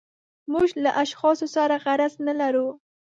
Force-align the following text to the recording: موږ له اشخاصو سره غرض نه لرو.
موږ 0.51 0.69
له 0.83 0.91
اشخاصو 1.03 1.47
سره 1.55 1.75
غرض 1.83 2.13
نه 2.27 2.33
لرو. 2.39 2.67